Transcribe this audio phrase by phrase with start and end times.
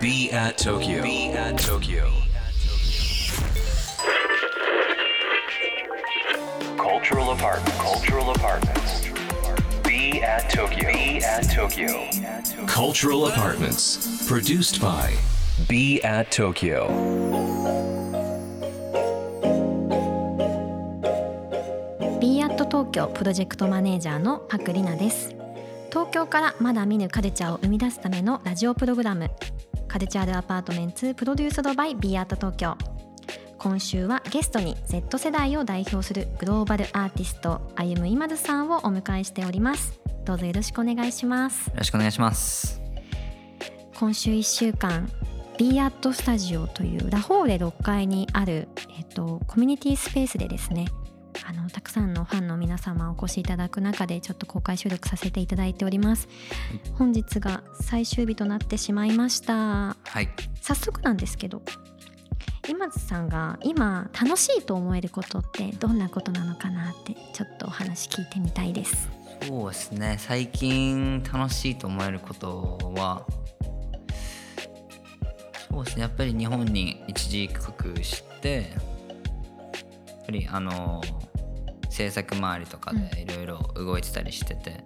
[0.00, 1.02] Be at Tokyo.
[1.02, 2.10] Be at Tokyo.
[6.76, 7.78] Cultural apartment.
[7.78, 9.06] Cultural apartments.
[9.82, 10.92] Be at Tokyo.
[10.92, 12.08] Be at Tokyo.
[12.66, 14.26] Cultural apartments.
[14.28, 15.14] Produced by
[15.68, 16.88] Be at Tokyo.
[22.20, 25.37] b アット東京プロジェクトマネージャーのパクリナです
[25.90, 29.30] 東京からまだ見ぬカルチャーを生み出すためのラジオプログラム
[29.86, 32.76] カルチャールアパートメンツプロデュースドバイ b アット東京
[33.56, 39.98] 今週はゲストに Z 世代を代表するグローバルアーティストあゆむいまずさんをお迎えしております。
[40.24, 41.68] どうぞよろしくお願いします。
[41.68, 42.80] よろしくお願いします。
[43.98, 45.10] 今週1週間
[45.58, 50.86] b アットスタジオというラフォーレ6階にある、えっと、コミュニティスペースでですね
[51.48, 56.28] あのたくさんのファンの皆様お越しいただく中でちょっと公開収録させていただいております
[56.98, 60.28] 本日が最終日となってしまいましたはい。
[60.60, 61.62] 早速なんですけど
[62.68, 69.08] 今津さんが今楽しいと思えることってどんなことなのかなってちょっとお話聞いてみたいです
[69.46, 70.16] そうですね。
[70.18, 73.24] 最近楽しいと思えることは、
[75.70, 76.02] そうですね。
[76.02, 78.72] やっぱり日本に一時帰国して、
[80.08, 81.02] やっぱりあの
[81.98, 84.76] 制作周りとかでいろいろ動いてたりしてて、や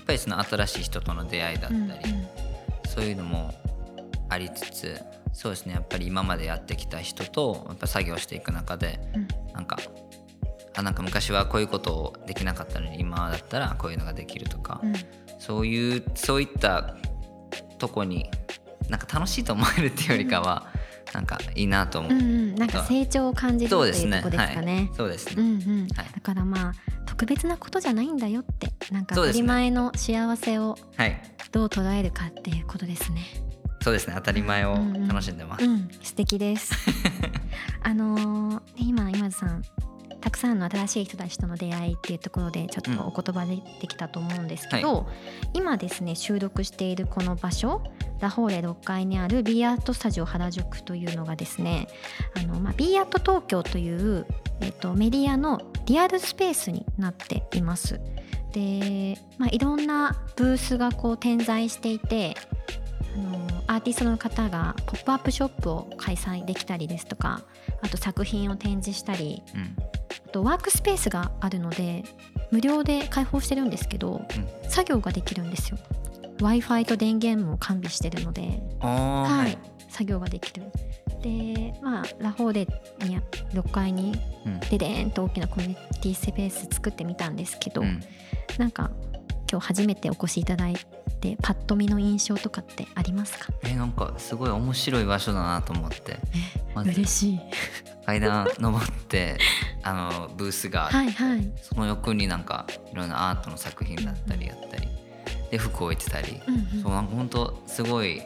[0.00, 1.98] っぱりその新しい人との出会いだったり、うんうん。
[2.86, 3.52] そういうのも
[4.28, 9.28] ありつつそうですねやっぱり今までやってきた人とやっぱ作業していく中で、うん。
[9.52, 9.78] なんか
[10.76, 14.92] あなんか昔はこういうことをできなかったのに今だったらこういうのができるとか、うん。
[15.40, 16.94] そういうそういった
[17.78, 18.30] とこに
[18.88, 20.68] なんか楽しいと思えるっていうよりかは、
[21.14, 24.16] なんかいいなと思う、うんうん、なんか成長を感じるとそうですね。
[24.16, 24.74] いうとこですかね。
[24.74, 25.48] はい、そうですね、うんう
[25.84, 26.06] ん、はい。
[26.12, 26.72] だからまあ
[27.06, 31.22] 特別なことじゃないんだよってなんか当たり前の幸せをはい。
[31.52, 33.22] どう捉えるかっていうことですね。
[33.80, 34.14] そうですね。
[34.16, 36.72] 当たり前をうんうん楽しんでます、うん、素敵です。
[37.82, 39.62] あのー今今津さん
[40.24, 45.06] たくさんの新しい人たちとの出会いっていうところでちょっとお言葉でできたと思うんですけど、
[45.52, 47.82] 今ですね収録しているこの場所
[48.20, 51.88] ラフォーレ6階にある b アートスタジオ原宿というのがですね
[52.38, 54.26] あの、まあ、b アート東京という、
[54.62, 58.00] えっと、メディアのリアルスペースになっています。
[58.54, 62.34] で、まあ、いろんなブースがこう点在していて
[63.14, 67.42] あのアーティストの方がポップアップショップを開催できたりですとか
[67.82, 69.58] あと作品を展示したりう
[70.34, 72.02] とワークスペースがあるので
[72.50, 74.22] 無料で開放してるんですけど、
[74.68, 75.78] 作業ができるんですよ。
[76.38, 79.44] W i f i と電源も完備してるので、はい。
[79.44, 79.58] はい、
[79.88, 80.64] 作業ができる。
[81.22, 82.66] でまあラフォーレ
[83.06, 83.20] に
[83.52, 84.60] 6階にうん。
[84.60, 88.00] ででーんと大きなコミュニティスペース作ってみたんですけど、うん。
[88.58, 88.90] なんか
[89.50, 90.74] 今日初めてお越しいただい
[91.20, 93.52] てパッと見の印象とかってありますか？
[93.62, 96.18] えなんかすごい面白い場所だなと思って。
[96.74, 96.90] まず。
[96.90, 97.40] 嬉しい
[98.06, 99.38] 階段登って
[99.82, 101.52] あのブースがあって、はいはい。
[101.62, 104.88] その横になんかいろんなアートの作品だったりやったり
[105.50, 106.82] で服置いてたり、うんうん。
[106.82, 108.22] そうなんか本当すごい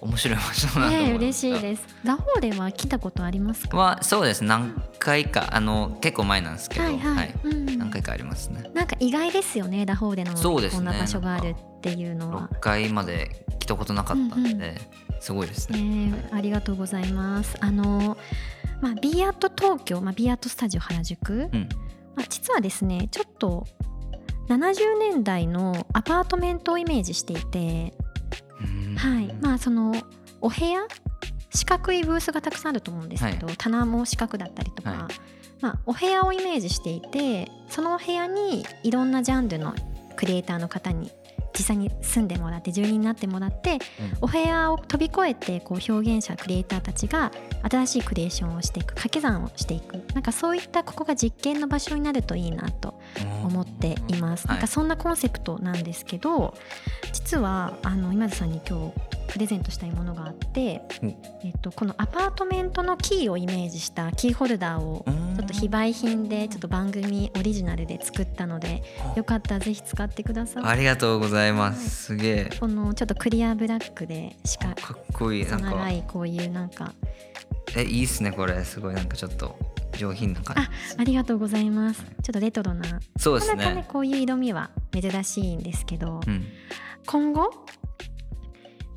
[0.00, 1.82] 面白い場所だなと思嬉しいです。
[2.04, 3.76] ラフォーレは来たことありますか？
[3.76, 7.34] はそうです何回かあの結構前なんですけど、はいはい。
[7.44, 8.70] うん何回かありますね。
[8.74, 10.78] なんか意外ですよねラフォーレのそうですね。
[10.78, 12.48] こんな場所があるっていうのは。
[12.52, 14.74] 6回まで来たことなかったんで、うんう
[15.20, 17.56] すごいですね、ねえありがとうございます。
[17.60, 18.16] あの
[18.80, 21.68] まあ b アート東京、まあ、b アートスタジオ原宿、うん。
[22.14, 23.66] まあ、実はですねちょっと
[24.48, 27.94] 70年代のアパートメントをイメージしていて、
[28.60, 28.94] うん。
[28.96, 29.34] はい。
[29.40, 29.94] まあその
[30.40, 30.86] お部屋
[31.54, 34.98] 四角いブースがたくさんあると思うんですけど、棚も四角だったりとか、はい。
[35.60, 39.74] まあ、お部屋をイメージしていてそのお部屋にいろんなジャンルの
[40.16, 41.10] クリエイターの方に
[41.56, 43.78] 実際に住んでもらって住人になってもらって、
[44.20, 47.32] お部屋を飛び越えてこう表現者クリエイターたちが
[47.70, 49.96] 新しいクリエーションをしていく掛け算をしていく。
[50.14, 53.00] なんかそういったここが実験の場所になるといいなと
[53.42, 54.46] 思っています。
[54.46, 54.56] はい。
[54.56, 56.54] なんかそんなコンセプトなんですけど、
[57.12, 61.08] 実はあの今津さんに今日プレゼントしたいものがあって、うん。
[61.44, 65.36] えっとこのアパートメントのキーをイメージしたキーホルダーをうん。
[65.36, 68.82] ちょっと非売品でちょっと番組オリジナルで作ったので、
[69.16, 70.62] よかったらぜひ使ってください。
[70.64, 72.06] ありがとうございます。
[72.06, 72.50] すげえ。
[72.58, 75.44] このちょっとクリアブラックでしかかっこいい。
[75.44, 75.70] なんか。
[75.70, 76.92] 長いこういうなんか。
[77.76, 78.64] えいいっすねこれ。
[78.64, 78.94] すごい。
[78.94, 79.58] なんかちょっと
[79.96, 82.02] 上品な感あありがとうございます。
[82.22, 83.00] ちょっとレトロな。
[83.00, 83.74] じそうですね。
[83.74, 86.44] ねこういう色味は珍しいんですけど、うん。
[87.06, 87.65] 今後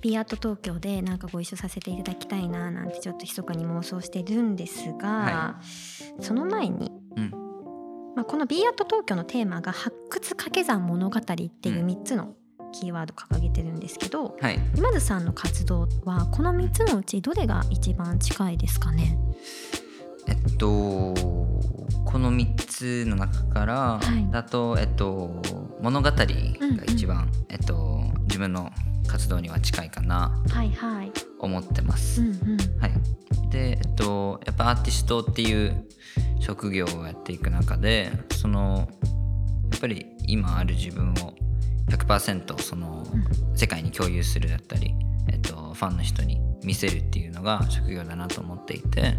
[0.00, 5.60] ビアート東京でなんかご一緒させていただきたいななんてちょっと密かに妄想してるんですが、は
[6.20, 7.30] その前に、うん。
[8.14, 11.46] まあ、このビアート東京のテーマが発掘掛け算物語ってい
[11.78, 12.34] う3つの
[12.72, 14.58] キーワード掲げてるんですけどはい。
[14.76, 19.18] 今津さんの活動はこの3つのうちどれが一番近いですかね？
[20.26, 21.17] えっとこの3
[22.78, 24.30] つの中からはい。
[24.30, 25.42] だと、えっと
[25.80, 26.24] 物語が
[26.86, 28.70] 一番、えっと自分の
[29.08, 30.40] 活動には近いかな。
[30.48, 31.12] はいはい。
[31.40, 32.22] 思ってます。
[32.22, 32.80] うんうん。
[32.80, 32.92] はい、
[33.50, 35.84] で、えっと、やっぱアーティストっていう
[36.40, 38.88] 職業をやっていく中でその
[39.70, 41.14] やっぱり今ある自分を
[41.90, 43.04] 100%その
[43.54, 44.94] 世界に共有するだったり、
[45.32, 49.14] えっと、ファンの人に見せるっていうのが職業だなと思っていてはい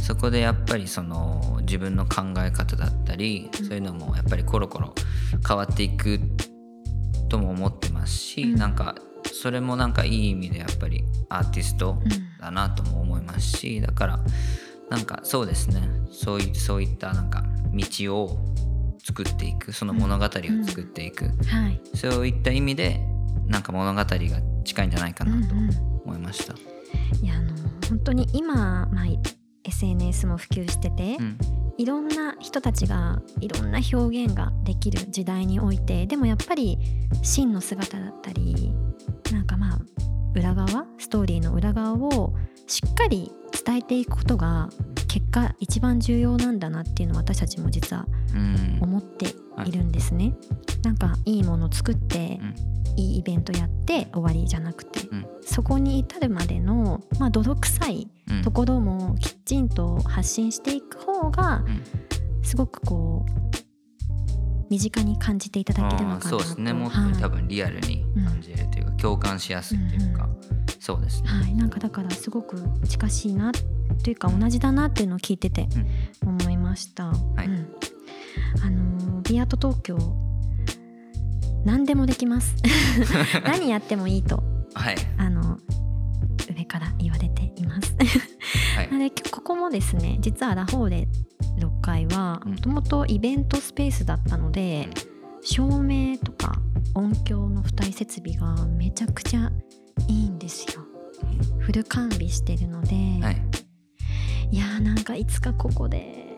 [0.00, 4.94] そこでやっぱりその自分の考え方だったりそういうのもやっぱりコロコロ
[5.46, 6.20] 変わっていく
[7.28, 8.54] とも思ってますし、うん。
[8.56, 8.96] なんか
[9.32, 12.40] それもなんかいい意味でやっぱりアーティストうん。
[12.40, 14.20] だなとも思いますしだから
[14.88, 15.82] なんかそうですね。
[16.10, 18.38] そういそういったなんか道を
[19.04, 20.28] 作っていくその物語を
[20.66, 21.80] 作っていく、はい。
[21.94, 23.00] そういった意味で
[23.46, 24.06] なんか物語が
[24.64, 26.00] 近いんじゃないかなとうんうん。
[26.04, 26.54] 思いました。
[27.22, 27.54] いやあの
[27.88, 29.04] 本当に今、まあ、
[29.70, 31.38] SNS も普及してて、うん。
[31.78, 36.78] いろんな人たちがいろんな表現ができる時代においてでもやっぱり
[37.22, 38.74] 真の姿だったり
[39.32, 39.78] なんかまあ
[40.34, 40.84] 裏側？
[40.98, 42.34] ストーリーの裏側を
[42.66, 43.32] しっかり
[43.64, 44.68] 伝えていくことが
[45.12, 48.78] 結果一番重要なんだなっていうのを私たちも実はうん。
[48.80, 49.26] 思って
[49.66, 50.34] いるんですね。
[50.84, 52.54] なんかいいもの作って、うん。
[52.96, 55.26] いいイベントやって終わりじゃなくて、うん。
[55.42, 58.42] そこに至るまでの、まあ、泥臭いうん。
[58.42, 61.82] ところもきちんと発信していく方がん。
[62.44, 63.50] すごくこう
[64.70, 66.28] 身近に感じていただけるのかなと。
[66.28, 66.72] そうですね。
[66.72, 70.28] もっとはい多分リアルに感じれるというか、共感しやすいというか、
[70.78, 71.28] そうですね。
[71.28, 72.56] はい、なんかだからすごく
[72.86, 73.50] 近しいな
[74.02, 75.68] というか同じだなっていうのを聞いてて
[76.22, 77.06] 思いました。
[77.06, 77.46] はい。
[77.46, 77.68] うん。
[78.64, 79.96] あのービアート東京
[81.64, 82.56] 何でもできます。
[83.44, 84.42] 何やってもいいと。
[84.74, 84.96] はい。
[85.18, 85.58] あの
[86.48, 87.94] 上から言われています。
[88.76, 88.88] はい。
[88.98, 91.08] でここもですね実はラホーレ
[91.58, 92.52] 6階はうん。
[92.52, 94.88] もともとイベントスペースだったので、
[95.42, 96.60] 照明とか
[96.94, 99.52] 音響の付帯設備がめちゃくちゃ
[100.08, 100.82] いいんですよ。
[101.58, 103.49] フル完備してるので、はい
[104.50, 106.36] い、やーなんかいつかここで。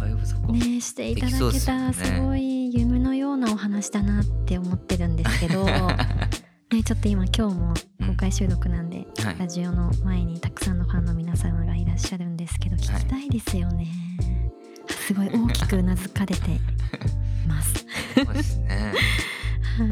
[0.00, 5.64] ライブそこ、ねしていただけたらすごい夢のようなお話だなって思ってるんですけど、
[6.72, 7.74] ね、ちょっと今今日も
[8.06, 9.38] 公開収録なんで、はい。
[9.38, 13.86] ラジオの前にたくさんのファンの皆様がいらっしゃるんですけど聞きたいですよね、
[14.88, 16.42] すごい大きくうなずかれて
[17.46, 17.86] ます。
[18.24, 18.92] そうですね。
[19.78, 19.84] は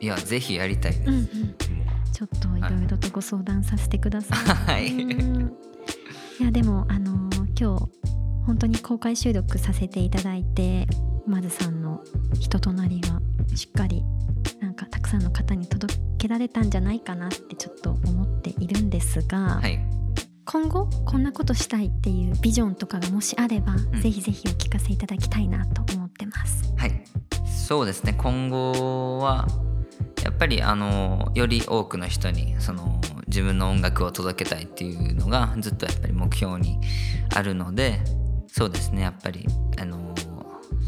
[0.00, 1.81] い、いやぜひやりたいです、うんうん、
[2.12, 4.92] ちょっといろいろとご相談させてください、はい。
[4.92, 5.52] うん。
[6.40, 7.92] いやでもあのー今日
[8.46, 10.86] 本当に公開収録させていただいて
[11.26, 12.02] まずさんの
[12.40, 13.20] 人となりが
[13.54, 14.02] しっかり
[14.60, 19.78] なんかたくさんの方に届けられたんじゃないかなってちょっと思っているんですが、はい。
[20.44, 24.00] 今後こんなことしたいっていうビジョンとかがもしあれば、ん。
[24.00, 26.74] ぜひぜひお聞かせいただきたいなと思ってます。
[26.76, 27.04] はい。
[27.46, 28.14] そうですね。
[28.18, 29.46] 今後は
[30.24, 36.78] やっぱりあのより多くの人にその自分の音楽を届けたいっていうのがずっとやっぱり目標に
[37.34, 38.00] あるので
[38.48, 39.46] そうですねやっぱり
[39.78, 40.14] あの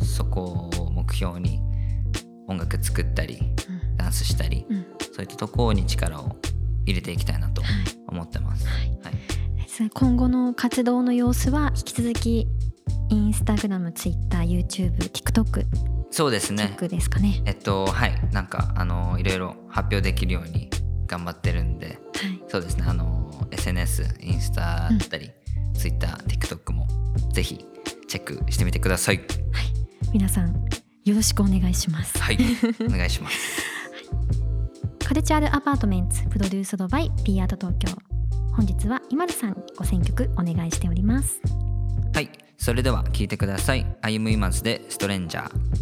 [0.04, 1.60] そこを目標に
[2.48, 3.38] 音楽作ったり
[3.69, 3.96] うん。
[3.96, 4.86] ダンスしたりうん。
[5.12, 6.36] そういったところに力を
[6.84, 7.70] 入れていきたいなとはい。
[8.08, 8.67] 思ってます。
[8.67, 8.91] はい。
[9.03, 9.91] はい。
[9.93, 12.46] 今後の活動の様子は引き続き
[13.08, 15.64] インスタグラム、ツイッター、YouTube、TikTok
[16.14, 16.62] そうですね。
[16.62, 17.42] チェックですかね。
[17.44, 18.14] えっとはい。
[18.30, 20.70] なんかあのいろいろ発表できるように
[21.08, 21.86] 頑張ってるんで。
[21.86, 21.96] はい、
[22.46, 22.84] そうですね。
[22.86, 25.32] あの SNS インスタだったり、
[25.76, 26.86] Twitter、TikTok も
[27.32, 27.66] ぜひ
[28.06, 29.22] チェックしてみてください。
[30.12, 30.54] 皆さん
[31.04, 32.16] よろしくお願いします。
[32.16, 32.38] はい。
[32.86, 33.36] お願いします。
[35.04, 37.88] カルチャールアパートメンツプロデュースドバイ P アート東京。
[38.52, 41.40] 本日は今津さんご選曲お願いしております。
[42.14, 42.30] はい。
[42.56, 43.84] それでは聞いてください。
[44.00, 45.73] 歩む今津でストレンジャー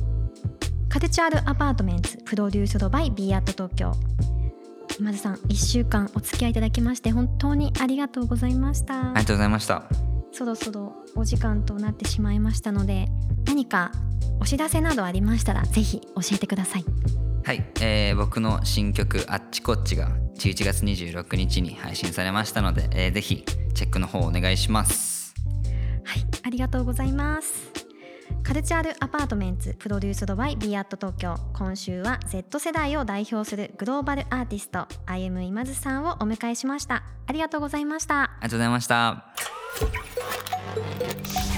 [0.93, 3.93] カルチャールアパートメンツプロデュースドバイ B アート東京。
[4.99, 9.01] 今津さん1週間お付き合いいただきまして本当にありがとうございました。
[9.01, 9.85] ありがとうございました
[10.33, 13.09] そろそろお時間となってしまいましたので
[13.47, 13.91] 何か
[14.39, 16.85] お知らせなどありましたらぜひ教えてください
[17.43, 25.35] はい、えー僕の新曲「あっちこっち」が11月26日に配信されましたので、えーぜひチェックの方お願いします
[26.05, 27.72] はいありがとうございます
[28.43, 31.37] カルチャールアパートメンツプロデュースドバイ B アット東京。
[31.55, 37.03] 今週は Z 世代を代表するグローバルアーティスト歩む今津さんをお迎えしました。
[37.27, 38.23] ありがとうございました。
[38.23, 39.25] ありがとうございました。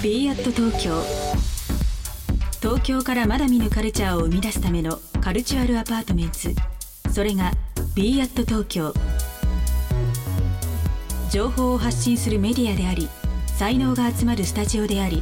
[0.03, 1.01] Be at 東京。
[2.61, 6.39] 東京からまだ見ぬカルチャーを生み出すための Cultural Apartment
[7.11, 7.51] それが
[7.95, 8.93] b アット東京。
[11.31, 13.09] 情報を発信するメディアであり
[13.57, 15.21] 才能が集まるスタジオであり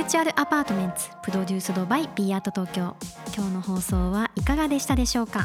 [0.00, 2.96] Cultural Apartments produced by Be at 東京
[3.36, 5.44] 今日の放送はいかがでしたでしょうか？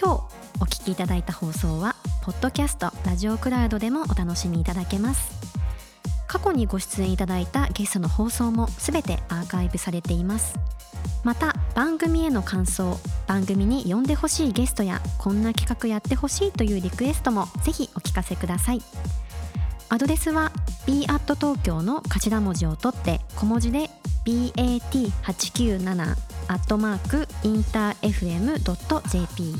[0.00, 0.22] 今日
[0.60, 5.32] お聞きいただいた放送はポッドキャストラジオクラウドでもお楽しみいただけます。
[6.28, 10.54] 過去にご出演いただいたゲストの放送もすべてアーカイブされています。
[11.24, 12.96] また番組への感想
[13.26, 18.82] 番組に呼んでほしいゲストやこんな企画やってほしいというリクエストもぜひお聞かせください。
[19.88, 20.52] アドレスは
[20.86, 23.90] b at 東京の頭文字を取って小文字で
[24.24, 26.16] bat897
[26.48, 29.56] アットマークインター FM.jp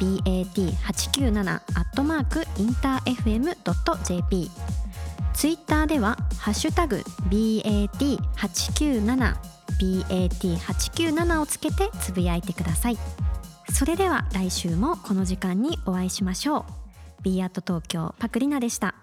[0.00, 1.62] bat897 アッ
[1.94, 4.50] トマークインター FM.jp
[5.34, 6.96] ツイッターではハッシュタグ
[7.30, 9.36] BAT897
[9.80, 12.98] BAT897 をつけてつぶやいてください。
[13.72, 16.64] それでは来週もこの時間にお会いしましょう。
[17.22, 18.94] B アット東京パクリナでした。